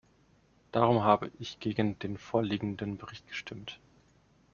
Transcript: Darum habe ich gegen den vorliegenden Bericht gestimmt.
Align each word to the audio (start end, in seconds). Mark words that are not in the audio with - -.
Darum 0.71 1.03
habe 1.03 1.29
ich 1.37 1.59
gegen 1.59 1.99
den 1.99 2.17
vorliegenden 2.17 2.97
Bericht 2.97 3.27
gestimmt. 3.27 3.79